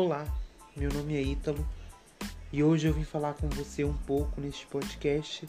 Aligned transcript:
Olá, 0.00 0.24
meu 0.76 0.92
nome 0.92 1.16
é 1.16 1.20
Ítalo 1.20 1.68
e 2.52 2.62
hoje 2.62 2.86
eu 2.86 2.94
vim 2.94 3.02
falar 3.02 3.34
com 3.34 3.48
você 3.48 3.82
um 3.82 3.96
pouco 3.96 4.40
neste 4.40 4.64
podcast 4.64 5.44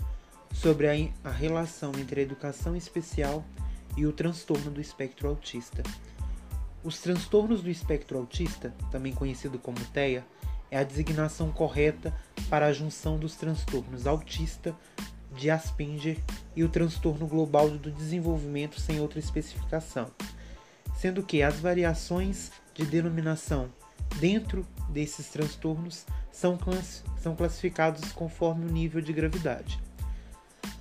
sobre 0.51 0.87
a, 0.87 1.29
a 1.29 1.31
relação 1.31 1.91
entre 1.99 2.19
a 2.19 2.23
educação 2.23 2.75
especial 2.75 3.46
e 3.96 4.07
o 4.07 4.12
transtorno 4.12 4.71
do 4.71 4.81
espectro 4.81 5.29
autista. 5.29 5.83
Os 6.83 6.99
transtornos 6.99 7.62
do 7.62 7.70
espectro 7.70 8.17
autista, 8.17 8.74
também 8.92 9.13
conhecido 9.13 9.60
como 9.60 9.78
TEA, 9.93 10.25
é 10.71 10.79
a 10.79 10.84
designação 10.84 11.52
correta 11.52 12.11
para 12.49 12.66
a 12.66 12.74
junção 12.74 13.20
dos 13.20 13.35
transtornos 13.35 14.07
autista, 14.07 14.75
de 15.35 15.52
Asperger 15.52 16.17
e 16.55 16.63
o 16.63 16.70
transtorno 16.70 17.27
global 17.27 17.70
do 17.70 17.91
desenvolvimento 17.91 18.81
sem 18.81 18.99
outra 18.99 19.20
especificação, 19.20 20.09
sendo 20.97 21.21
que 21.21 21.43
as 21.43 21.59
variações 21.59 22.52
de 22.73 22.84
denominação 22.84 23.70
dentro 24.20 24.66
desses 24.89 25.27
transtornos 25.30 26.05
são, 26.31 26.57
class 26.57 27.03
são 27.21 27.35
classificados 27.35 28.12
conforme 28.12 28.66
o 28.66 28.71
nível 28.71 29.02
de 29.02 29.13
gravidade. 29.13 29.80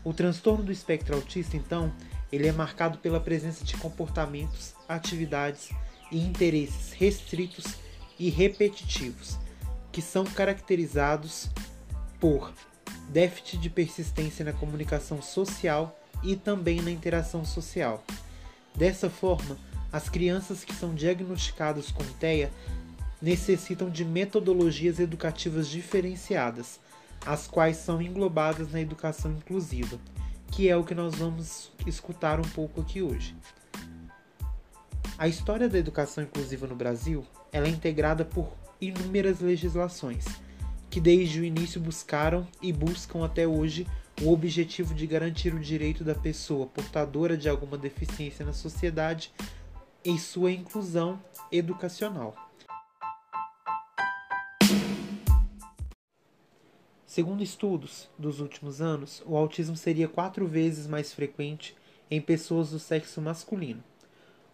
O 0.04 0.12
transtorno 0.12 0.64
do 0.64 0.72
espectro 0.72 1.14
autista, 1.14 1.56
então, 1.56 1.92
ele 2.30 2.46
é 2.46 2.52
marcado 2.52 2.98
pela 2.98 3.20
presença 3.20 3.64
de 3.64 3.76
comportamentos, 3.76 4.74
atividades 4.88 5.70
e 6.10 6.18
interesses 6.18 6.92
restritos 6.92 7.76
e 8.18 8.30
repetitivos, 8.30 9.38
que 9.92 10.00
são 10.00 10.24
caracterizados 10.24 11.48
por 12.20 12.52
déficit 13.08 13.58
de 13.58 13.70
persistência 13.70 14.44
na 14.44 14.52
comunicação 14.52 15.22
social 15.22 15.98
e 16.22 16.36
também 16.36 16.80
na 16.80 16.90
interação 16.90 17.44
social. 17.44 18.04
Dessa 18.74 19.08
forma, 19.08 19.56
as 19.92 20.08
crianças 20.08 20.64
que 20.64 20.74
são 20.74 20.94
diagnosticadas 20.94 21.90
com 21.90 22.04
TEA 22.04 22.50
necessitam 23.20 23.90
de 23.90 24.04
metodologias 24.04 24.98
educativas 24.98 25.68
diferenciadas, 25.68 26.78
as 27.26 27.46
quais 27.46 27.76
são 27.78 28.00
englobadas 28.00 28.72
na 28.72 28.80
educação 28.80 29.32
inclusiva, 29.32 29.98
que 30.52 30.68
é 30.68 30.76
o 30.76 30.84
que 30.84 30.94
nós 30.94 31.16
vamos 31.16 31.72
escutar 31.86 32.38
um 32.38 32.48
pouco 32.50 32.80
aqui 32.80 33.02
hoje. 33.02 33.36
A 35.18 35.26
história 35.26 35.68
da 35.68 35.78
educação 35.78 36.22
inclusiva 36.22 36.66
no 36.66 36.76
Brasil 36.76 37.26
ela 37.52 37.66
é 37.66 37.70
integrada 37.70 38.24
por 38.24 38.52
inúmeras 38.80 39.40
legislações, 39.40 40.24
que 40.88 41.00
desde 41.00 41.40
o 41.40 41.44
início 41.44 41.80
buscaram 41.80 42.46
e 42.62 42.72
buscam 42.72 43.24
até 43.24 43.46
hoje 43.46 43.86
o 44.22 44.32
objetivo 44.32 44.94
de 44.94 45.06
garantir 45.06 45.54
o 45.54 45.60
direito 45.60 46.04
da 46.04 46.14
pessoa 46.14 46.66
portadora 46.66 47.36
de 47.36 47.48
alguma 47.48 47.76
deficiência 47.76 48.44
na 48.44 48.52
sociedade 48.52 49.32
em 50.04 50.18
sua 50.18 50.50
inclusão 50.52 51.20
educacional. 51.50 52.47
Segundo 57.18 57.42
estudos 57.42 58.08
dos 58.16 58.38
últimos 58.38 58.80
anos, 58.80 59.24
o 59.26 59.36
autismo 59.36 59.76
seria 59.76 60.06
quatro 60.06 60.46
vezes 60.46 60.86
mais 60.86 61.12
frequente 61.12 61.74
em 62.08 62.20
pessoas 62.20 62.70
do 62.70 62.78
sexo 62.78 63.20
masculino. 63.20 63.82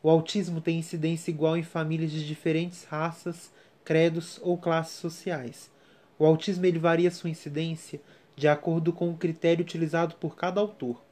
O 0.03 0.09
autismo 0.09 0.63
tem 0.63 0.79
incidência 0.79 1.31
igual 1.31 1.59
em 1.59 1.63
famílias 1.63 2.11
de 2.11 2.27
diferentes 2.27 2.85
raças, 2.85 3.53
credos 3.85 4.41
ou 4.43 4.57
classes 4.57 4.97
sociais. 4.97 5.71
O 6.19 6.25
autismo 6.25 6.65
ele 6.65 6.79
varia 6.79 7.11
sua 7.11 7.29
incidência 7.29 8.01
de 8.35 8.49
acordo 8.49 8.95
com 8.95 9.11
o 9.11 9.17
critério 9.19 9.63
utilizado 9.63 10.15
por 10.15 10.35
cada 10.35 10.59
autor. 10.59 11.03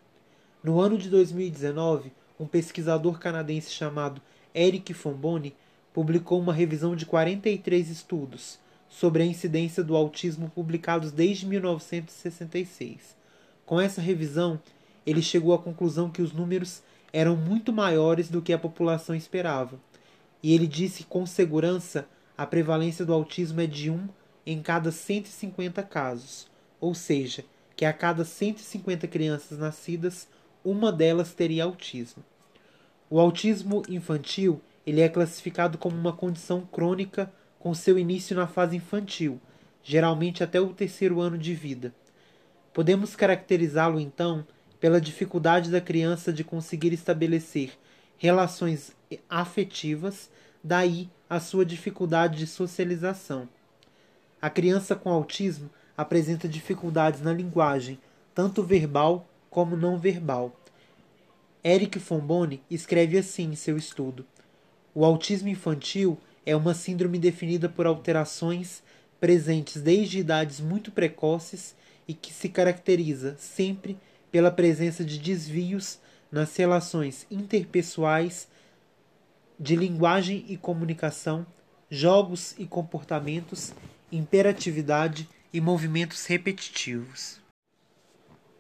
No 0.64 0.80
ano 0.80 0.96
de 0.96 1.10
2019, 1.10 2.14
um 2.40 2.46
pesquisador 2.46 3.18
canadense 3.18 3.70
chamado 3.70 4.22
Eric 4.54 4.94
Fomboni 4.94 5.54
publicou 5.92 6.40
uma 6.40 6.54
revisão 6.54 6.96
de 6.96 7.04
43 7.04 7.90
estudos 7.90 8.58
sobre 8.92 9.22
a 9.22 9.26
incidência 9.26 9.82
do 9.82 9.96
autismo 9.96 10.50
publicados 10.50 11.10
desde 11.10 11.46
1966. 11.46 13.16
Com 13.64 13.80
essa 13.80 14.02
revisão, 14.02 14.60
ele 15.06 15.22
chegou 15.22 15.54
à 15.54 15.58
conclusão 15.58 16.10
que 16.10 16.20
os 16.20 16.30
números 16.32 16.82
eram 17.10 17.34
muito 17.34 17.72
maiores 17.72 18.28
do 18.28 18.42
que 18.42 18.52
a 18.52 18.58
população 18.58 19.14
esperava. 19.14 19.80
E 20.42 20.52
ele 20.52 20.66
disse 20.66 21.04
com 21.04 21.24
segurança 21.24 22.06
a 22.36 22.44
prevalência 22.44 23.02
do 23.02 23.14
autismo 23.14 23.62
é 23.62 23.66
de 23.66 23.90
1 23.90 24.08
em 24.44 24.60
cada 24.60 24.92
150 24.92 25.82
casos, 25.84 26.46
ou 26.78 26.94
seja, 26.94 27.46
que 27.74 27.86
a 27.86 27.94
cada 27.94 28.26
150 28.26 29.08
crianças 29.08 29.58
nascidas, 29.58 30.28
uma 30.62 30.92
delas 30.92 31.32
teria 31.32 31.64
autismo. 31.64 32.22
O 33.08 33.18
autismo 33.18 33.82
infantil 33.88 34.60
ele 34.86 35.00
é 35.00 35.08
classificado 35.08 35.78
como 35.78 35.96
uma 35.96 36.12
condição 36.12 36.60
crônica 36.60 37.32
com 37.62 37.72
seu 37.74 37.96
início 37.96 38.34
na 38.34 38.48
fase 38.48 38.76
infantil, 38.76 39.40
geralmente 39.84 40.42
até 40.42 40.60
o 40.60 40.74
terceiro 40.74 41.20
ano 41.20 41.38
de 41.38 41.54
vida. 41.54 41.94
Podemos 42.74 43.14
caracterizá-lo 43.14 44.00
então 44.00 44.44
pela 44.80 45.00
dificuldade 45.00 45.70
da 45.70 45.80
criança 45.80 46.32
de 46.32 46.42
conseguir 46.42 46.92
estabelecer 46.92 47.78
relações 48.18 48.96
afetivas, 49.30 50.28
daí 50.62 51.08
a 51.30 51.38
sua 51.38 51.64
dificuldade 51.64 52.38
de 52.38 52.48
socialização. 52.48 53.48
A 54.40 54.50
criança 54.50 54.96
com 54.96 55.08
autismo 55.08 55.70
apresenta 55.96 56.48
dificuldades 56.48 57.20
na 57.20 57.32
linguagem, 57.32 57.96
tanto 58.34 58.64
verbal 58.64 59.24
como 59.48 59.76
não 59.76 59.96
verbal. 59.96 60.52
Eric 61.64 62.00
Fomboni 62.00 62.60
escreve 62.68 63.18
assim 63.18 63.52
em 63.52 63.54
seu 63.54 63.76
estudo: 63.76 64.26
O 64.92 65.04
autismo 65.04 65.48
infantil 65.48 66.18
é 66.44 66.54
uma 66.56 66.74
síndrome 66.74 67.18
definida 67.18 67.68
por 67.68 67.86
alterações 67.86 68.82
presentes 69.20 69.80
desde 69.80 70.18
idades 70.18 70.60
muito 70.60 70.90
precoces 70.90 71.74
e 72.08 72.14
que 72.14 72.32
se 72.32 72.48
caracteriza 72.48 73.36
sempre 73.38 73.96
pela 74.30 74.50
presença 74.50 75.04
de 75.04 75.18
desvios 75.18 75.98
nas 76.30 76.56
relações 76.56 77.26
interpessoais, 77.30 78.48
de 79.58 79.76
linguagem 79.76 80.44
e 80.48 80.56
comunicação, 80.56 81.46
jogos 81.88 82.54
e 82.58 82.66
comportamentos, 82.66 83.72
imperatividade 84.10 85.28
e 85.52 85.60
movimentos 85.60 86.26
repetitivos. 86.26 87.38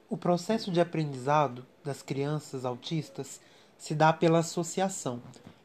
O 0.08 0.16
processo 0.16 0.70
de 0.70 0.80
aprendizado 0.80 1.66
das 1.82 2.02
crianças 2.02 2.64
autistas 2.64 3.40
se 3.78 3.94
dá 3.94 4.12
pela 4.12 4.40
associação, 4.40 5.22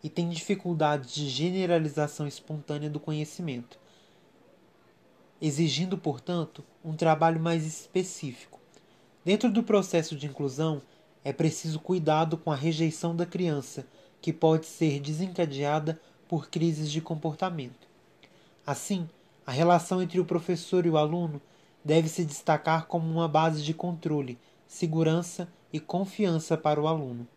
e 0.08 0.10
tem 0.10 0.30
dificuldades 0.30 1.14
de 1.14 1.28
generalização 1.28 2.26
espontânea 2.26 2.90
do 2.90 2.98
conhecimento, 2.98 3.78
exigindo, 5.42 5.98
portanto, 5.98 6.64
um 6.82 6.96
trabalho 6.96 7.42
mais 7.42 7.66
específico. 7.66 8.58
Dentro 9.26 9.52
do 9.52 9.62
processo 9.62 10.16
de 10.16 10.26
inclusão, 10.26 10.82
é 11.26 11.34
preciso 11.34 11.78
cuidado 11.82 12.38
com 12.38 12.50
a 12.50 12.56
rejeição 12.56 13.14
da 13.14 13.26
criança, 13.26 13.86
que 14.22 14.32
pode 14.32 14.66
ser 14.66 15.02
desencadeada 15.02 16.00
por 16.26 16.50
crises 16.50 16.90
de 16.90 17.02
comportamento. 17.02 17.86
Assim, 18.66 19.10
a 19.46 19.52
relação 19.52 20.02
entre 20.02 20.22
o 20.22 20.26
professor 20.26 20.86
e 20.86 20.90
o 20.90 20.96
aluno 20.96 21.42
deve 21.84 22.08
se 22.08 22.24
destacar 22.24 22.86
como 22.86 23.12
uma 23.12 23.28
base 23.28 23.62
de 23.62 23.74
controle, 23.74 24.40
segurança 24.66 25.50
e 25.74 25.82
confiança 25.82 26.56
para 26.56 26.82
o 26.82 26.88
aluno. 26.88 27.28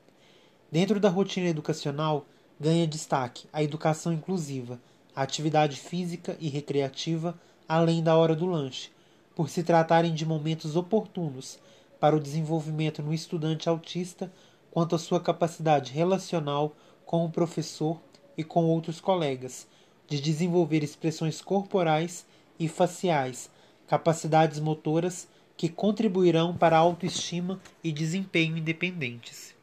Dentro 0.70 1.00
da 1.00 1.08
rotina 1.08 1.48
educacional, 1.48 2.24
ganha 2.60 2.86
destaque 2.86 3.48
a 3.50 3.62
educação 3.62 4.12
inclusiva, 4.12 4.78
a 5.16 5.22
atividade 5.22 5.76
física 5.76 6.36
e 6.38 6.50
recreativa, 6.50 7.34
além 7.66 8.02
da 8.02 8.14
hora 8.16 8.36
do 8.36 8.44
lanche, 8.44 8.90
por 9.34 9.48
se 9.48 9.62
tratarem 9.62 10.14
de 10.14 10.26
momentos 10.26 10.76
oportunos 10.76 11.58
para 11.98 12.14
o 12.14 12.20
desenvolvimento 12.20 13.02
no 13.02 13.14
estudante 13.14 13.68
autista 13.68 14.30
quanto 14.70 14.94
à 14.94 14.98
sua 14.98 15.20
capacidade 15.20 15.92
relacional 15.92 16.76
com 17.06 17.24
o 17.24 17.30
professor 17.30 17.98
e 18.36 18.44
com 18.44 18.66
outros 18.66 19.00
colegas, 19.00 19.66
de 20.06 20.20
desenvolver 20.20 20.84
expressões 20.84 21.40
corporais 21.40 22.26
e 22.58 22.68
faciais, 22.68 23.50
capacidades 23.86 24.60
motoras 24.60 25.26
que 25.56 25.68
contribuirão 25.68 26.56
para 26.56 26.76
a 26.76 26.80
autoestima 26.80 27.58
e 27.82 27.90
desempenho 27.90 28.56
independentes. 28.56 29.54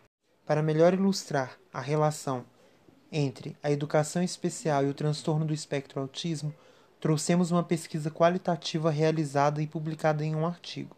Para 0.46 0.64
melhor 0.64 0.94
ilustrar 0.94 1.58
a 1.74 1.82
relação 1.82 2.44
entre 3.12 3.56
a 3.62 3.72
educação 3.72 4.22
especial 4.22 4.86
e 4.86 4.90
o 4.90 4.94
transtorno 4.94 5.46
do 5.46 5.54
espectro 5.54 6.00
autismo, 6.02 6.54
trouxemos 7.00 7.52
uma 7.52 7.64
pesquisa 7.64 8.10
qualitativa 8.10 8.90
realizada 8.90 9.62
e 9.62 9.68
publicada 9.68 10.26
em 10.26 10.36
um 10.36 10.46
artigo. 10.46 10.96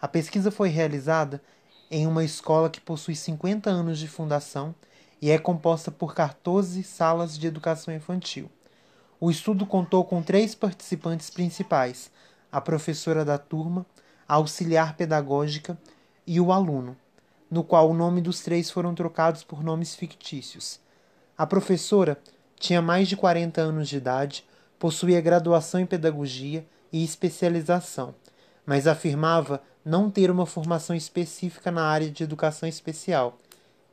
A 0.00 0.08
pesquisa 0.08 0.50
foi 0.50 0.68
realizada 0.68 1.42
em 1.90 2.06
uma 2.06 2.24
escola 2.24 2.70
que 2.70 2.80
possui 2.80 3.14
50 3.14 3.70
anos 3.70 3.98
de 3.98 4.08
fundação 4.08 4.74
e 5.20 5.30
é 5.30 5.38
composta 5.38 5.90
por 5.90 6.14
14 6.14 6.82
salas 6.82 7.38
de 7.38 7.46
educação 7.46 7.94
infantil. 7.94 8.50
O 9.20 9.30
estudo 9.30 9.64
contou 9.64 10.04
com 10.04 10.22
três 10.22 10.54
participantes 10.54 11.30
principais: 11.30 12.10
a 12.52 12.60
professora 12.60 13.24
da 13.24 13.38
turma, 13.38 13.86
a 14.28 14.34
auxiliar 14.34 14.96
pedagógica 14.96 15.78
e 16.26 16.40
o 16.40 16.52
aluno, 16.52 16.96
no 17.50 17.64
qual 17.64 17.90
o 17.90 17.94
nome 17.94 18.20
dos 18.20 18.40
três 18.40 18.70
foram 18.70 18.94
trocados 18.94 19.42
por 19.42 19.62
nomes 19.62 19.94
fictícios. 19.94 20.83
A 21.36 21.46
professora 21.46 22.18
tinha 22.58 22.80
mais 22.80 23.08
de 23.08 23.16
40 23.16 23.60
anos 23.60 23.88
de 23.88 23.96
idade, 23.96 24.44
possuía 24.78 25.20
graduação 25.20 25.80
em 25.80 25.86
pedagogia 25.86 26.64
e 26.92 27.02
especialização, 27.02 28.14
mas 28.64 28.86
afirmava 28.86 29.60
não 29.84 30.08
ter 30.08 30.30
uma 30.30 30.46
formação 30.46 30.94
específica 30.94 31.70
na 31.70 31.84
área 31.84 32.08
de 32.08 32.22
educação 32.22 32.68
especial 32.68 33.36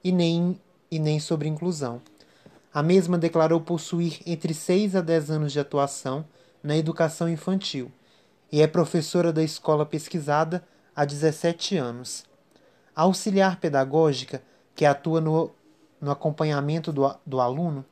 e 0.03 0.11
nem, 0.11 0.59
e 0.89 0.99
nem 0.99 1.19
sobre 1.19 1.47
inclusão. 1.47 2.01
A 2.73 2.83
mesma 2.83 3.17
declarou 3.17 3.59
possuir 3.59 4.21
entre 4.25 4.53
6 4.53 4.95
a 4.95 5.01
10 5.01 5.31
anos 5.31 5.51
de 5.51 5.59
atuação 5.59 6.23
na 6.63 6.77
educação 6.77 7.27
infantil 7.27 7.91
e 8.51 8.61
é 8.61 8.67
professora 8.67 9.33
da 9.33 9.43
escola 9.43 9.85
pesquisada 9.85 10.63
há 10.95 11.03
17 11.05 11.75
anos. 11.75 12.23
A 12.95 13.01
auxiliar 13.01 13.59
pedagógica, 13.59 14.43
que 14.75 14.85
atua 14.85 15.19
no, 15.19 15.51
no 16.01 16.09
acompanhamento 16.09 16.91
do, 16.91 17.15
do 17.25 17.39
aluno, 17.39 17.85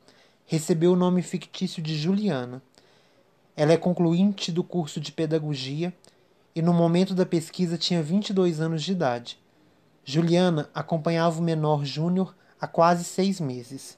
recebeu 0.44 0.92
o 0.92 0.96
nome 0.96 1.22
fictício 1.22 1.80
de 1.80 1.96
Juliana. 1.96 2.60
Ela 3.56 3.72
é 3.72 3.76
concluinte 3.76 4.50
do 4.50 4.64
curso 4.64 5.00
de 5.00 5.12
pedagogia 5.12 5.94
e 6.54 6.60
no 6.60 6.74
momento 6.74 7.14
da 7.14 7.24
pesquisa 7.24 7.78
tinha 7.78 8.02
22 8.02 8.60
anos 8.60 8.82
de 8.82 8.92
idade. 8.92 9.38
Juliana 10.04 10.68
acompanhava 10.74 11.38
o 11.38 11.42
menor 11.42 11.84
Júnior 11.84 12.34
há 12.60 12.66
quase 12.66 13.04
seis 13.04 13.38
meses. 13.38 13.96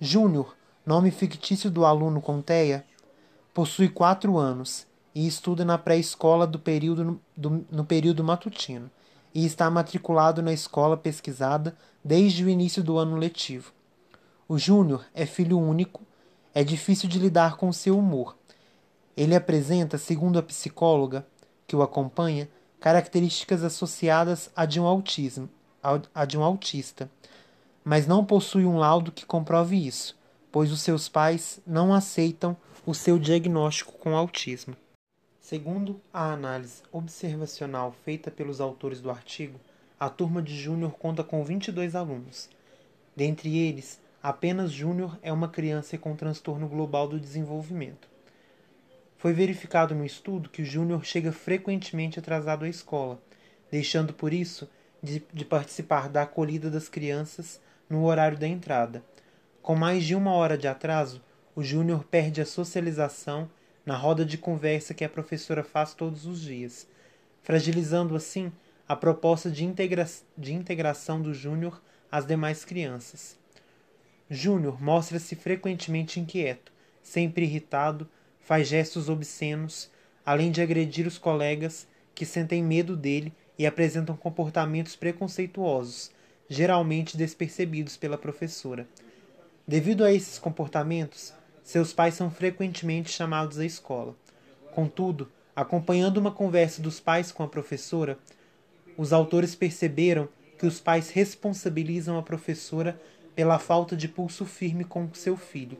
Júnior, 0.00 0.56
nome 0.84 1.12
fictício 1.12 1.70
do 1.70 1.84
aluno 1.84 2.20
Conteia, 2.20 2.84
possui 3.52 3.88
quatro 3.88 4.36
anos 4.36 4.86
e 5.14 5.26
estuda 5.26 5.64
na 5.64 5.78
pré-escola 5.78 6.46
do 6.46 6.58
período, 6.58 7.20
do, 7.36 7.64
no 7.70 7.84
período 7.84 8.24
matutino 8.24 8.90
e 9.34 9.44
está 9.44 9.68
matriculado 9.68 10.40
na 10.40 10.52
escola 10.52 10.96
pesquisada 10.96 11.76
desde 12.04 12.44
o 12.44 12.48
início 12.48 12.82
do 12.82 12.96
ano 12.96 13.16
letivo. 13.16 13.72
O 14.48 14.58
Júnior 14.58 15.04
é 15.12 15.26
filho 15.26 15.58
único, 15.58 16.02
é 16.54 16.62
difícil 16.62 17.08
de 17.08 17.18
lidar 17.18 17.56
com 17.56 17.72
seu 17.72 17.98
humor. 17.98 18.36
Ele 19.16 19.34
apresenta, 19.34 19.98
segundo 19.98 20.38
a 20.38 20.42
psicóloga 20.42 21.26
que 21.66 21.74
o 21.74 21.82
acompanha, 21.82 22.48
características 22.78 23.64
associadas 23.64 24.50
a 24.54 24.64
de 24.64 24.80
um 24.80 24.84
autismo, 24.84 25.48
a 26.14 26.24
de 26.24 26.38
um 26.38 26.42
autista 26.42 27.10
mas 27.84 28.06
não 28.06 28.24
possui 28.24 28.64
um 28.64 28.78
laudo 28.78 29.12
que 29.12 29.26
comprove 29.26 29.76
isso, 29.86 30.16
pois 30.50 30.72
os 30.72 30.80
seus 30.80 31.08
pais 31.08 31.60
não 31.66 31.92
aceitam 31.92 32.56
o 32.86 32.94
seu 32.94 33.18
diagnóstico 33.18 33.92
com 33.92 34.16
autismo. 34.16 34.74
Segundo 35.44 36.00
a 36.10 36.32
análise 36.32 36.82
observacional 36.90 37.94
feita 38.02 38.30
pelos 38.30 38.62
autores 38.62 38.98
do 39.02 39.10
artigo, 39.10 39.60
a 40.00 40.08
turma 40.08 40.40
de 40.40 40.56
Júnior 40.56 40.92
conta 40.92 41.22
com 41.22 41.44
22 41.44 41.94
alunos. 41.94 42.48
Dentre 43.14 43.58
eles, 43.58 44.00
apenas 44.22 44.72
Júnior 44.72 45.18
é 45.22 45.30
uma 45.30 45.46
criança 45.46 45.98
com 45.98 46.16
transtorno 46.16 46.66
global 46.66 47.06
do 47.06 47.20
desenvolvimento. 47.20 48.08
Foi 49.18 49.34
verificado 49.34 49.94
no 49.94 50.06
estudo 50.06 50.48
que 50.48 50.62
o 50.62 50.64
Júnior 50.64 51.04
chega 51.04 51.30
frequentemente 51.30 52.18
atrasado 52.18 52.64
à 52.64 52.68
escola, 52.70 53.20
deixando 53.70 54.14
por 54.14 54.32
isso 54.32 54.66
de, 55.02 55.22
de 55.30 55.44
participar 55.44 56.08
da 56.08 56.22
acolhida 56.22 56.70
das 56.70 56.88
crianças 56.88 57.60
no 57.86 58.06
horário 58.06 58.38
da 58.38 58.48
entrada. 58.48 59.04
Com 59.60 59.76
mais 59.76 60.04
de 60.04 60.14
uma 60.14 60.32
hora 60.32 60.56
de 60.56 60.66
atraso, 60.66 61.20
o 61.54 61.62
Júnior 61.62 62.02
perde 62.04 62.40
a 62.40 62.46
socialização 62.46 63.50
na 63.84 63.96
roda 63.96 64.24
de 64.24 64.38
conversa 64.38 64.94
que 64.94 65.04
a 65.04 65.08
professora 65.08 65.62
faz 65.62 65.94
todos 65.94 66.26
os 66.26 66.40
dias, 66.40 66.86
fragilizando 67.42 68.16
assim 68.16 68.50
a 68.88 68.96
proposta 68.96 69.50
de, 69.50 69.64
integra 69.64 70.06
de 70.36 70.54
integração 70.54 71.20
do 71.20 71.34
Júnior 71.34 71.82
às 72.10 72.26
demais 72.26 72.64
crianças. 72.64 73.38
Júnior 74.30 74.80
mostra-se 74.82 75.36
frequentemente 75.36 76.18
inquieto, 76.18 76.72
sempre 77.02 77.44
irritado, 77.44 78.08
faz 78.40 78.68
gestos 78.68 79.08
obscenos, 79.08 79.90
além 80.24 80.50
de 80.50 80.62
agredir 80.62 81.06
os 81.06 81.18
colegas 81.18 81.86
que 82.14 82.24
sentem 82.24 82.62
medo 82.62 82.96
dele 82.96 83.32
e 83.58 83.66
apresentam 83.66 84.16
comportamentos 84.16 84.96
preconceituosos, 84.96 86.10
geralmente 86.48 87.16
despercebidos 87.16 87.96
pela 87.96 88.18
professora. 88.18 88.86
Devido 89.66 90.04
a 90.04 90.12
esses 90.12 90.38
comportamentos, 90.38 91.32
seus 91.64 91.94
pais 91.94 92.14
são 92.14 92.30
frequentemente 92.30 93.10
chamados 93.10 93.58
à 93.58 93.64
escola. 93.64 94.14
Contudo, 94.74 95.30
acompanhando 95.56 96.18
uma 96.18 96.30
conversa 96.30 96.82
dos 96.82 97.00
pais 97.00 97.32
com 97.32 97.42
a 97.42 97.48
professora, 97.48 98.18
os 98.98 99.14
autores 99.14 99.54
perceberam 99.54 100.28
que 100.58 100.66
os 100.66 100.78
pais 100.78 101.08
responsabilizam 101.08 102.18
a 102.18 102.22
professora 102.22 103.00
pela 103.34 103.58
falta 103.58 103.96
de 103.96 104.06
pulso 104.06 104.44
firme 104.44 104.84
com 104.84 105.12
seu 105.14 105.38
filho. 105.38 105.78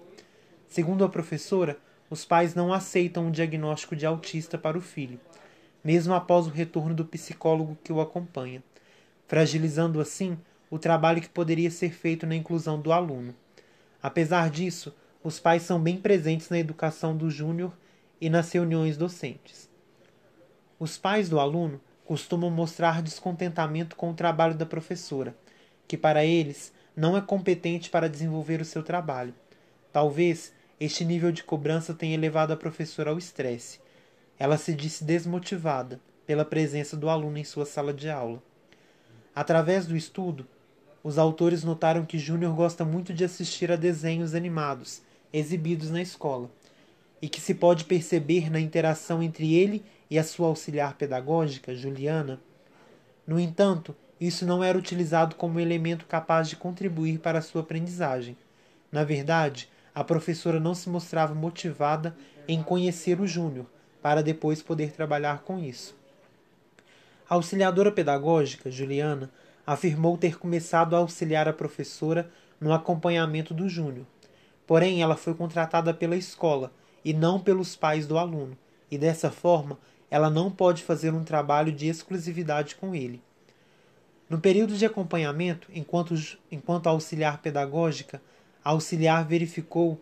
Segundo 0.66 1.04
a 1.04 1.08
professora, 1.08 1.78
os 2.08 2.24
pais 2.24 2.54
não 2.54 2.72
aceitam 2.72 3.28
o 3.28 3.30
diagnóstico 3.30 3.94
de 3.94 4.06
autista 4.06 4.56
para 4.56 4.78
o 4.78 4.80
filho, 4.80 5.20
mesmo 5.84 6.14
após 6.14 6.46
o 6.46 6.50
retorno 6.50 6.94
do 6.94 7.04
psicólogo 7.04 7.76
que 7.84 7.92
o 7.92 8.00
acompanha, 8.00 8.62
fragilizando 9.28 10.00
assim 10.00 10.38
o 10.70 10.78
trabalho 10.78 11.20
que 11.20 11.28
poderia 11.28 11.70
ser 11.70 11.92
feito 11.92 12.26
na 12.26 12.34
inclusão 12.34 12.80
do 12.80 12.90
aluno. 12.90 13.34
Apesar 14.02 14.50
disso, 14.50 14.94
os 15.24 15.40
pais 15.40 15.62
são 15.62 15.80
bem 15.80 15.96
presentes 15.96 16.50
na 16.50 16.58
educação 16.58 17.16
do 17.16 17.30
júnior 17.30 17.72
e 18.20 18.28
nas 18.28 18.52
reuniões 18.52 18.98
docentes. 18.98 19.70
Os 20.78 20.98
pais 20.98 21.30
do 21.30 21.40
aluno 21.40 21.80
costumam 22.04 22.50
mostrar 22.50 23.00
descontentamento 23.00 23.96
com 23.96 24.10
o 24.10 24.14
trabalho 24.14 24.54
da 24.54 24.66
professora, 24.66 25.34
que 25.88 25.96
para 25.96 26.26
eles 26.26 26.74
não 26.94 27.16
é 27.16 27.22
competente 27.22 27.88
para 27.88 28.08
desenvolver 28.08 28.60
o 28.60 28.66
seu 28.66 28.82
trabalho. 28.82 29.34
Talvez 29.90 30.52
este 30.78 31.06
nível 31.06 31.32
de 31.32 31.42
cobrança 31.42 31.94
tenha 31.94 32.18
levado 32.18 32.52
a 32.52 32.56
professora 32.56 33.10
ao 33.10 33.16
estresse. 33.16 33.80
Ela 34.38 34.58
se 34.58 34.74
disse 34.74 35.04
desmotivada 35.04 35.98
pela 36.26 36.44
presença 36.44 36.98
do 36.98 37.08
aluno 37.08 37.38
em 37.38 37.44
sua 37.44 37.64
sala 37.64 37.94
de 37.94 38.10
aula. 38.10 38.42
Através 39.34 39.86
do 39.86 39.96
estudo, 39.96 40.46
os 41.02 41.16
autores 41.16 41.64
notaram 41.64 42.04
que 42.04 42.18
Júnior 42.18 42.54
gosta 42.54 42.84
muito 42.84 43.14
de 43.14 43.24
assistir 43.24 43.72
a 43.72 43.76
desenhos 43.76 44.34
animados 44.34 45.02
exibidos 45.34 45.90
na 45.90 46.00
escola, 46.00 46.48
e 47.20 47.28
que 47.28 47.40
se 47.40 47.54
pode 47.54 47.84
perceber 47.84 48.50
na 48.50 48.60
interação 48.60 49.20
entre 49.20 49.52
ele 49.52 49.84
e 50.08 50.18
a 50.18 50.22
sua 50.22 50.46
auxiliar 50.46 50.94
pedagógica, 50.94 51.74
Juliana. 51.74 52.40
No 53.26 53.40
entanto, 53.40 53.96
isso 54.20 54.46
não 54.46 54.62
era 54.62 54.78
utilizado 54.78 55.34
como 55.34 55.58
elemento 55.58 56.06
capaz 56.06 56.48
de 56.48 56.54
contribuir 56.54 57.18
para 57.18 57.40
a 57.40 57.42
sua 57.42 57.62
aprendizagem. 57.62 58.36
Na 58.92 59.02
verdade, 59.02 59.68
a 59.92 60.04
professora 60.04 60.60
não 60.60 60.74
se 60.74 60.88
mostrava 60.88 61.34
motivada 61.34 62.16
em 62.46 62.62
conhecer 62.62 63.20
o 63.20 63.26
Júnior, 63.26 63.66
para 64.00 64.22
depois 64.22 64.62
poder 64.62 64.92
trabalhar 64.92 65.40
com 65.42 65.58
isso. 65.58 65.96
A 67.28 67.34
auxiliadora 67.34 67.90
pedagógica, 67.90 68.70
Juliana, 68.70 69.30
afirmou 69.66 70.16
ter 70.16 70.38
começado 70.38 70.94
a 70.94 70.98
auxiliar 70.98 71.48
a 71.48 71.52
professora 71.52 72.30
no 72.60 72.72
acompanhamento 72.72 73.54
do 73.54 73.68
Júnior. 73.68 74.06
Porém, 74.66 75.02
ela 75.02 75.16
foi 75.16 75.34
contratada 75.34 75.92
pela 75.92 76.16
escola 76.16 76.72
e 77.04 77.12
não 77.12 77.38
pelos 77.38 77.76
pais 77.76 78.06
do 78.06 78.16
aluno, 78.18 78.56
e 78.90 78.96
dessa 78.96 79.30
forma 79.30 79.78
ela 80.10 80.30
não 80.30 80.50
pode 80.50 80.82
fazer 80.82 81.12
um 81.12 81.24
trabalho 81.24 81.72
de 81.72 81.88
exclusividade 81.88 82.76
com 82.76 82.94
ele. 82.94 83.20
No 84.28 84.40
período 84.40 84.76
de 84.76 84.86
acompanhamento, 84.86 85.68
enquanto, 85.74 86.14
enquanto 86.50 86.86
auxiliar 86.86 87.38
pedagógica, 87.38 88.22
a 88.64 88.70
auxiliar 88.70 89.26
verificou 89.26 90.00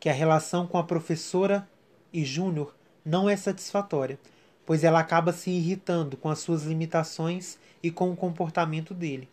que 0.00 0.08
a 0.08 0.12
relação 0.12 0.66
com 0.66 0.78
a 0.78 0.84
professora 0.84 1.68
e 2.12 2.24
Júnior 2.24 2.74
não 3.04 3.28
é 3.28 3.36
satisfatória, 3.36 4.18
pois 4.64 4.84
ela 4.84 5.00
acaba 5.00 5.32
se 5.32 5.50
irritando 5.50 6.16
com 6.16 6.28
as 6.28 6.38
suas 6.38 6.62
limitações 6.64 7.58
e 7.82 7.90
com 7.90 8.10
o 8.10 8.16
comportamento 8.16 8.94
dele. 8.94 9.28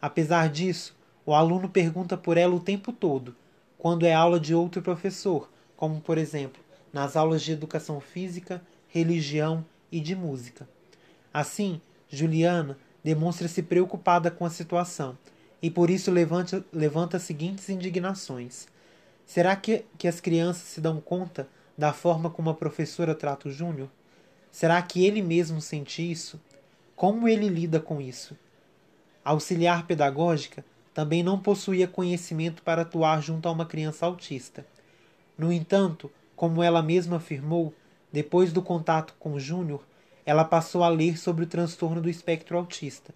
Apesar 0.00 0.48
disso, 0.48 0.96
o 1.24 1.34
aluno 1.34 1.68
pergunta 1.68 2.16
por 2.16 2.36
ela 2.36 2.54
o 2.54 2.60
tempo 2.60 2.92
todo, 2.92 3.34
quando 3.86 4.04
é 4.04 4.12
aula 4.12 4.40
de 4.40 4.52
outro 4.52 4.82
professor, 4.82 5.48
como 5.76 6.00
por 6.00 6.18
exemplo, 6.18 6.60
nas 6.92 7.14
aulas 7.14 7.40
de 7.40 7.52
educação 7.52 8.00
física, 8.00 8.60
religião 8.88 9.64
e 9.92 10.00
de 10.00 10.16
música. 10.16 10.68
Assim, 11.32 11.80
Juliana 12.08 12.76
demonstra-se 13.04 13.62
preocupada 13.62 14.28
com 14.28 14.44
a 14.44 14.50
situação 14.50 15.16
e 15.62 15.70
por 15.70 15.88
isso 15.88 16.10
levanta, 16.10 16.66
levanta 16.72 17.16
as 17.16 17.22
seguintes 17.22 17.68
indignações. 17.68 18.66
Será 19.24 19.54
que, 19.54 19.84
que 19.96 20.08
as 20.08 20.18
crianças 20.18 20.64
se 20.64 20.80
dão 20.80 21.00
conta 21.00 21.48
da 21.78 21.92
forma 21.92 22.28
como 22.28 22.50
a 22.50 22.54
professora 22.54 23.14
trata 23.14 23.46
o 23.46 23.52
Júnior? 23.52 23.88
Será 24.50 24.82
que 24.82 25.06
ele 25.06 25.22
mesmo 25.22 25.60
sente 25.60 26.02
isso? 26.02 26.40
Como 26.96 27.28
ele 27.28 27.46
lida 27.48 27.78
com 27.78 28.00
isso? 28.00 28.36
A 29.24 29.30
auxiliar 29.30 29.86
pedagógica 29.86 30.64
também 30.96 31.22
não 31.22 31.38
possuía 31.38 31.86
conhecimento 31.86 32.62
para 32.62 32.80
atuar 32.80 33.20
junto 33.20 33.46
a 33.46 33.52
uma 33.52 33.66
criança 33.66 34.06
autista. 34.06 34.66
No 35.36 35.52
entanto, 35.52 36.10
como 36.34 36.62
ela 36.62 36.80
mesma 36.80 37.18
afirmou, 37.18 37.74
depois 38.10 38.50
do 38.50 38.62
contato 38.62 39.14
com 39.18 39.38
Júnior, 39.38 39.84
ela 40.24 40.42
passou 40.42 40.82
a 40.82 40.88
ler 40.88 41.18
sobre 41.18 41.44
o 41.44 41.46
transtorno 41.46 42.00
do 42.00 42.08
espectro 42.08 42.56
autista, 42.56 43.14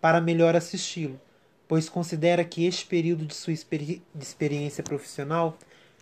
para 0.00 0.22
melhor 0.22 0.56
assisti-lo, 0.56 1.20
pois 1.68 1.86
considera 1.86 2.42
que 2.46 2.64
este 2.64 2.86
período 2.86 3.26
de 3.26 3.34
sua 3.34 3.52
experi 3.52 4.02
de 4.14 4.24
experiência 4.24 4.82
profissional 4.82 5.58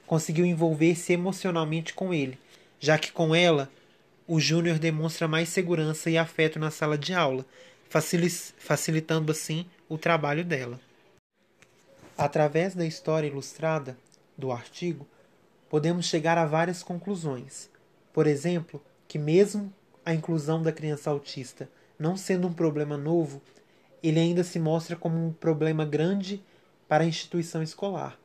conseguiu 0.06 0.46
envolver-se 0.46 1.12
emocionalmente 1.12 1.92
com 1.92 2.14
ele, 2.14 2.38
já 2.78 2.96
que 2.96 3.10
com 3.10 3.34
ela 3.34 3.68
o 4.28 4.38
Júnior 4.38 4.78
demonstra 4.78 5.26
mais 5.26 5.48
segurança 5.48 6.08
e 6.08 6.16
afeto 6.16 6.60
na 6.60 6.70
sala 6.70 6.96
de 6.96 7.12
aula, 7.12 7.44
facilitando 7.88 9.32
assim 9.32 9.66
o 9.88 9.98
trabalho 9.98 10.44
dela. 10.44 10.78
Através 12.18 12.74
da 12.74 12.86
história 12.86 13.26
ilustrada 13.26 13.96
do 14.38 14.50
artigo, 14.50 15.06
podemos 15.68 16.06
chegar 16.06 16.38
a 16.38 16.46
várias 16.46 16.82
conclusões. 16.82 17.68
Por 18.10 18.26
exemplo, 18.26 18.82
que 19.06 19.18
mesmo 19.18 19.70
a 20.02 20.14
inclusão 20.14 20.62
da 20.62 20.72
criança 20.72 21.10
autista 21.10 21.68
não 21.98 22.16
sendo 22.16 22.48
um 22.48 22.52
problema 22.54 22.96
novo, 22.96 23.42
ele 24.02 24.18
ainda 24.18 24.42
se 24.42 24.58
mostra 24.58 24.96
como 24.96 25.26
um 25.26 25.30
problema 25.30 25.84
grande 25.84 26.42
para 26.88 27.04
a 27.04 27.06
instituição 27.06 27.62
escolar. 27.62 28.18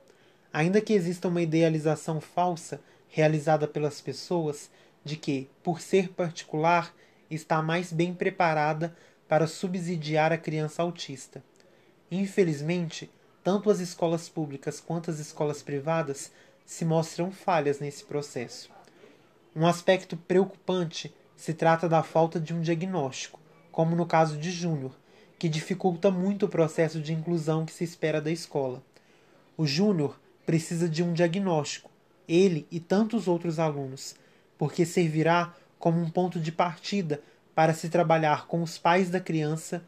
Ainda 0.54 0.80
que 0.80 0.94
exista 0.94 1.28
uma 1.28 1.42
idealização 1.42 2.22
falsa 2.22 2.80
realizada 3.10 3.68
pelas 3.68 4.00
pessoas 4.00 4.70
de 5.04 5.18
que, 5.18 5.50
por 5.62 5.82
ser 5.82 6.10
particular, 6.10 6.94
está 7.30 7.62
mais 7.62 7.92
bem 7.92 8.14
preparada 8.14 8.96
para 9.28 9.48
subsidiar 9.48 10.32
a 10.32 10.38
criança 10.38 10.82
autista. 10.82 11.44
Infelizmente, 12.10 13.10
tanto 13.44 13.70
as 13.70 13.80
escolas 13.80 14.30
públicas 14.30 14.80
quanto 14.80 15.10
as 15.10 15.20
escolas 15.20 15.62
privadas 15.64 16.32
se 16.66 16.86
mostram 16.86 17.32
falhas 17.32 17.80
nesse 17.80 18.04
processo. 18.04 18.70
Um 19.56 19.66
aspecto 19.66 20.16
preocupante 20.16 21.14
se 21.36 21.54
trata 21.54 21.90
da 21.90 22.04
falta 22.04 22.40
de 22.40 22.54
um 22.54 22.62
diagnóstico, 22.62 23.40
como 23.72 23.96
no 23.96 24.06
caso 24.06 24.38
de 24.38 24.52
Júnior, 24.52 24.96
que 25.38 25.50
dificulta 25.50 26.12
muito 26.12 26.46
o 26.46 26.50
processo 26.50 27.02
de 27.02 27.14
inclusão 27.14 27.66
que 27.66 27.74
se 27.74 27.84
espera 27.84 28.22
da 28.22 28.32
escola. 28.32 28.84
O 29.58 29.66
Júnior 29.66 30.20
precisa 30.46 30.88
de 30.88 31.02
um 31.02 31.14
diagnóstico, 31.14 31.90
ele 32.28 32.68
e 32.72 32.80
tantos 32.80 33.28
outros 33.28 33.58
alunos, 33.58 34.16
porque 34.58 34.86
servirá 34.86 35.56
como 35.80 36.00
um 36.00 36.10
ponto 36.10 36.40
de 36.40 36.52
partida 36.52 37.22
para 37.56 37.74
se 37.74 37.90
trabalhar 37.90 38.46
com 38.46 38.62
os 38.62 38.78
pais 38.78 39.10
da 39.10 39.20
criança 39.20 39.84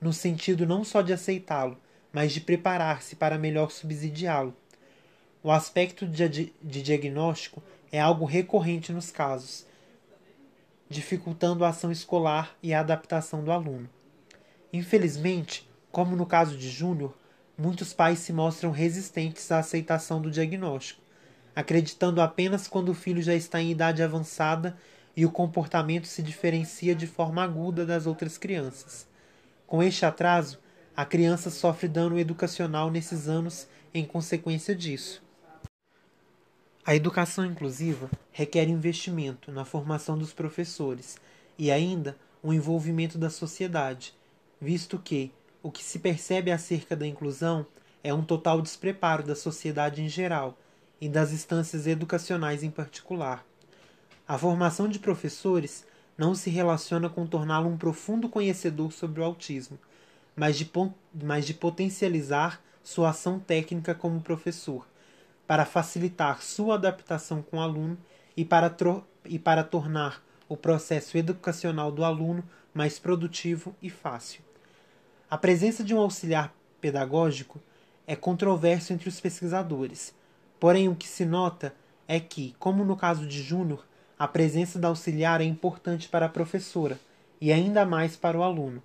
no 0.00 0.12
sentido 0.12 0.66
não 0.66 0.84
só 0.84 1.02
de 1.02 1.12
aceitá-lo, 1.12 1.78
mas 2.14 2.32
de 2.32 2.40
preparar-se 2.40 3.16
para 3.16 3.36
melhor 3.36 3.72
subsidiá-lo. 3.72 4.54
O 5.42 5.50
aspecto 5.50 6.06
de, 6.06 6.54
diagnóstico 6.62 7.60
é 7.90 8.00
algo 8.00 8.24
recorrente 8.24 8.92
nos 8.92 9.10
casos, 9.10 9.66
dificultando 10.88 11.64
a 11.64 11.70
ação 11.70 11.90
escolar 11.90 12.56
e 12.62 12.72
a 12.72 12.80
adaptação 12.80 13.42
do 13.42 13.50
aluno. 13.50 13.90
Infelizmente, 14.72 15.68
como 15.90 16.14
no 16.14 16.24
caso 16.24 16.56
de 16.56 16.70
Júnior, 16.70 17.12
muitos 17.58 17.92
pais 17.92 18.20
se 18.20 18.32
mostram 18.32 18.70
resistentes 18.70 19.50
à 19.50 19.58
aceitação 19.58 20.22
do 20.22 20.30
diagnóstico, 20.30 21.02
acreditando 21.54 22.20
apenas 22.20 22.68
quando 22.68 22.90
o 22.90 22.94
filho 22.94 23.22
já 23.22 23.34
está 23.34 23.60
em 23.60 23.72
idade 23.72 24.02
avançada 24.02 24.76
e 25.16 25.26
o 25.26 25.30
comportamento 25.30 26.06
se 26.06 26.22
diferencia 26.22 26.94
de 26.94 27.06
forma 27.08 27.42
aguda 27.42 27.84
das 27.84 28.06
outras 28.06 28.38
crianças. 28.38 29.06
Com 29.66 29.82
este 29.82 30.06
atraso, 30.06 30.58
a 30.96 31.04
criança 31.04 31.50
sofre 31.50 31.88
dano 31.88 32.18
educacional 32.18 32.90
nesses 32.90 33.28
anos 33.28 33.66
em 33.92 34.04
consequência 34.04 34.74
disso. 34.76 35.22
A 36.86 36.94
educação 36.94 37.44
inclusiva 37.44 38.08
requer 38.30 38.68
investimento 38.68 39.50
na 39.50 39.64
formação 39.64 40.16
dos 40.16 40.32
professores 40.32 41.16
e 41.58 41.70
ainda 41.70 42.16
o 42.42 42.52
envolvimento 42.52 43.18
da 43.18 43.30
sociedade, 43.30 44.14
visto 44.60 44.98
que 44.98 45.32
o 45.62 45.70
que 45.70 45.82
se 45.82 45.98
percebe 45.98 46.52
acerca 46.52 46.94
da 46.94 47.06
inclusão 47.06 47.66
é 48.02 48.12
um 48.12 48.22
total 48.22 48.60
despreparo 48.60 49.22
da 49.22 49.34
sociedade 49.34 50.02
em 50.02 50.08
geral 50.08 50.56
e 51.00 51.08
das 51.08 51.32
instâncias 51.32 51.86
educacionais 51.86 52.62
em 52.62 52.70
particular. 52.70 53.44
A 54.28 54.38
formação 54.38 54.88
de 54.88 54.98
professores 54.98 55.86
não 56.16 56.34
se 56.34 56.50
relaciona 56.50 57.08
com 57.08 57.26
torná-lo 57.26 57.68
um 57.68 57.76
profundo 57.76 58.28
conhecedor 58.28 58.92
sobre 58.92 59.20
o 59.20 59.24
autismo, 59.24 59.78
mas 60.36 60.56
de, 60.56 60.70
mas 61.22 61.46
de 61.46 61.54
potencializar 61.54 62.60
sua 62.82 63.10
ação 63.10 63.38
técnica 63.38 63.94
como 63.94 64.20
professor, 64.20 64.86
para 65.46 65.64
facilitar 65.64 66.42
sua 66.42 66.74
adaptação 66.74 67.42
com 67.42 67.58
o 67.58 67.60
aluno 67.60 67.96
e 68.36 68.44
para, 68.44 68.74
e 69.24 69.38
para 69.38 69.62
tornar 69.62 70.22
o 70.48 70.56
processo 70.56 71.16
educacional 71.16 71.90
do 71.90 72.04
aluno 72.04 72.44
mais 72.72 72.98
produtivo 72.98 73.74
e 73.80 73.88
fácil. 73.88 74.42
A 75.30 75.38
presença 75.38 75.82
de 75.82 75.94
um 75.94 76.00
auxiliar 76.00 76.52
pedagógico 76.80 77.60
é 78.06 78.14
controverso 78.14 78.92
entre 78.92 79.08
os 79.08 79.20
pesquisadores, 79.20 80.14
porém 80.60 80.88
o 80.88 80.94
que 80.94 81.08
se 81.08 81.24
nota 81.24 81.74
é 82.06 82.20
que, 82.20 82.54
como 82.58 82.84
no 82.84 82.96
caso 82.96 83.26
de 83.26 83.42
Júnior, 83.42 83.84
a 84.18 84.28
presença 84.28 84.78
da 84.78 84.88
auxiliar 84.88 85.40
é 85.40 85.44
importante 85.44 86.08
para 86.08 86.26
a 86.26 86.28
professora 86.28 87.00
e 87.40 87.52
ainda 87.52 87.86
mais 87.86 88.16
para 88.16 88.38
o 88.38 88.42
aluno 88.42 88.82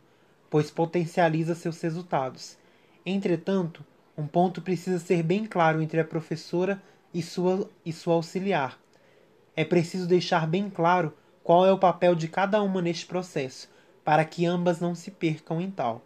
pois 0.50 0.72
potencializa 0.72 1.56
seus 1.56 1.80
resultados. 1.82 2.58
Entretanto, 3.06 3.86
um 4.18 4.28
ponto 4.28 4.62
precisa 4.62 5.00
ser 5.00 5.24
bem 5.24 5.46
claro 5.46 5.82
entre 5.82 6.00
a 6.00 6.06
professora 6.06 6.82
e 7.14 7.22
sua, 7.22 7.70
e 7.86 7.94
sua 7.94 8.16
auxiliar. 8.16 8.78
É 9.56 9.64
preciso 9.64 10.08
deixar 10.08 10.48
bem 10.48 10.70
claro 10.70 11.14
qual 11.44 11.66
é 11.66 11.72
o 11.72 11.80
papel 11.80 12.16
de 12.16 12.28
cada 12.28 12.62
uma 12.62 12.82
neste 12.82 13.06
processo, 13.06 13.70
para 14.04 14.26
que 14.26 14.46
ambas 14.46 14.80
não 14.80 14.94
se 14.94 15.12
percam 15.12 15.62
em 15.62 15.72
tal. 15.72 16.02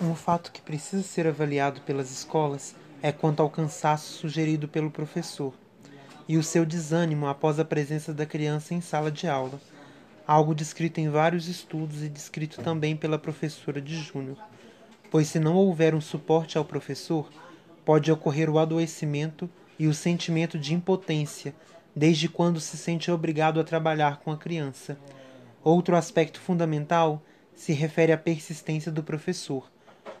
Um 0.00 0.14
fato 0.14 0.50
que 0.50 0.60
precisa 0.60 1.02
ser 1.02 1.26
avaliado 1.26 1.80
pelas 1.82 2.10
escolas 2.10 2.74
é 3.02 3.12
quanto 3.12 3.40
ao 3.40 3.50
cansaço 3.50 4.12
sugerido 4.12 4.66
pelo 4.66 4.90
professor 4.90 5.52
e 6.26 6.36
o 6.36 6.42
seu 6.42 6.64
desânimo 6.64 7.26
após 7.26 7.60
a 7.60 7.64
presença 7.64 8.12
da 8.12 8.24
criança 8.24 8.74
em 8.74 8.80
sala 8.80 9.10
de 9.10 9.28
aula 9.28 9.60
algo 10.26 10.54
descrito 10.54 11.00
em 11.00 11.08
vários 11.08 11.48
estudos 11.48 12.02
e 12.02 12.08
descrito 12.08 12.62
também 12.62 12.96
pela 12.96 13.18
professora 13.18 13.80
de 13.80 13.96
Júnior, 13.96 14.38
pois 15.10 15.28
se 15.28 15.38
não 15.38 15.54
houver 15.54 15.94
um 15.94 16.00
suporte 16.00 16.56
ao 16.56 16.64
professor, 16.64 17.30
pode 17.84 18.10
ocorrer 18.10 18.48
o 18.48 18.58
adoecimento 18.58 19.48
e 19.78 19.86
o 19.86 19.94
sentimento 19.94 20.58
de 20.58 20.74
impotência, 20.74 21.54
desde 21.94 22.28
quando 22.28 22.60
se 22.60 22.76
sente 22.76 23.10
obrigado 23.10 23.60
a 23.60 23.64
trabalhar 23.64 24.18
com 24.18 24.32
a 24.32 24.36
criança. 24.36 24.98
Outro 25.62 25.96
aspecto 25.96 26.40
fundamental 26.40 27.22
se 27.54 27.72
refere 27.72 28.12
à 28.12 28.18
persistência 28.18 28.90
do 28.90 29.02
professor. 29.02 29.70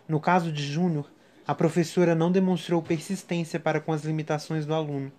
No 0.06 0.20
caso 0.20 0.52
de 0.52 0.62
Júnior, 0.62 1.10
a 1.46 1.54
professora 1.54 2.14
não 2.14 2.30
demonstrou 2.30 2.80
persistência 2.80 3.58
para 3.58 3.80
com 3.80 3.92
as 3.92 4.04
limitações 4.04 4.64
do 4.64 4.74
aluno, 4.74 5.10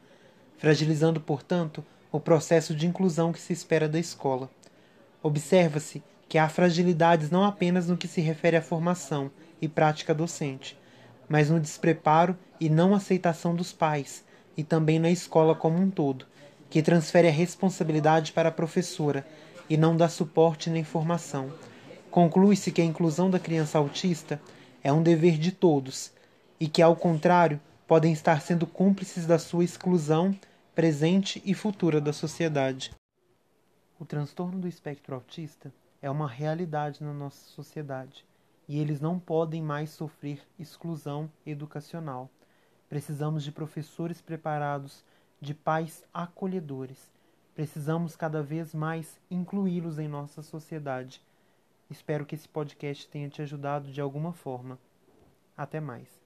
fragilizando, 0.58 1.20
portanto, 1.20 1.84
o 2.12 2.20
processo 2.20 2.74
de 2.74 2.88
inclusão 2.88 3.34
que 3.34 3.40
se 3.40 3.54
espera 3.54 3.90
da 3.90 4.00
escola. 4.00 4.50
Observa-se 5.26 6.04
que 6.30 6.38
há 6.38 6.48
fragilidades 6.48 7.32
não 7.32 7.44
apenas 7.44 7.88
no 7.88 7.98
que 7.98 8.08
se 8.08 8.22
refere 8.22 8.58
à 8.58 8.62
formação 8.62 9.32
e 9.60 9.68
prática 9.68 10.14
docente, 10.14 10.78
mas 11.28 11.50
no 11.50 11.60
despreparo 11.60 12.38
e 12.60 12.70
não 12.70 12.94
aceitação 12.94 13.56
dos 13.56 13.74
pais, 13.74 14.24
e 14.56 14.64
também 14.64 15.00
na 15.00 15.10
escola 15.10 15.56
como 15.56 15.82
um 15.82 15.90
todo, 15.90 16.28
que 16.70 16.80
transfere 16.80 17.28
a 17.28 17.32
responsabilidade 17.32 18.34
para 18.34 18.50
a 18.50 18.52
professora 18.52 19.26
e 19.68 19.76
não 19.76 19.98
dá 19.98 20.08
suporte 20.08 20.70
nem 20.70 20.84
formação. 20.84 21.52
Conclui-se 22.12 22.72
que 22.72 22.84
a 22.84 22.86
inclusão 22.86 23.28
da 23.28 23.40
criança 23.40 23.80
autista 23.80 24.40
é 24.84 24.94
um 24.94 25.02
dever 25.02 25.40
de 25.40 25.52
todos 25.52 26.12
e 26.60 26.68
que, 26.68 26.84
ao 26.84 26.96
contrário, 26.96 27.60
podem 27.88 28.14
estar 28.14 28.42
sendo 28.42 28.68
cúmplices 28.68 29.26
da 29.26 29.40
sua 29.40 29.64
exclusão 29.64 30.36
presente 30.76 31.42
e 31.44 31.56
futura 31.56 32.00
da 32.00 32.14
sociedade. 32.14 32.92
O 33.98 34.04
transtorno 34.04 34.60
do 34.60 34.68
espectro 34.68 35.16
autista 35.16 35.74
é 36.02 36.12
uma 36.12 36.28
realidade 36.28 37.02
na 37.02 37.14
nossa 37.14 37.46
sociedade 37.46 38.26
e 38.68 38.80
eles 38.80 39.00
não 39.00 39.18
podem 39.18 39.62
mais 39.62 39.92
sofrer 39.92 40.46
exclusão 40.60 41.32
educacional. 41.46 42.30
Precisamos 42.90 43.44
de 43.44 43.52
professores 43.52 44.22
preparados, 44.22 45.04
de 45.40 45.54
pais 45.54 46.04
acolhedores. 46.14 47.10
Precisamos 47.54 48.18
cada 48.18 48.44
vez 48.44 48.74
mais 48.74 49.18
incluí-los 49.32 49.98
em 49.98 50.10
nossa 50.10 50.42
sociedade. 50.42 51.22
Espero 51.90 52.26
que 52.26 52.36
esse 52.36 52.50
podcast 52.50 53.08
tenha 53.08 53.30
te 53.30 53.42
ajudado 53.42 53.92
de 53.92 54.02
alguma 54.02 54.34
forma. 54.34 54.78
Até 55.56 55.80
mais. 55.80 56.25